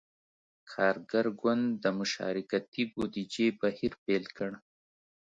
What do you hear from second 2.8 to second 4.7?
بودیجې« بهیر پیل کړ.